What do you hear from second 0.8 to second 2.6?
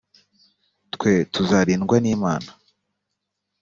twe tuzarindwa n ‘imana